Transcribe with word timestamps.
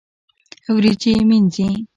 وريجي 0.73 1.13
مينځي 1.29 1.67